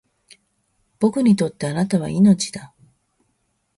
[0.99, 2.73] 僕にとって貴方は命だ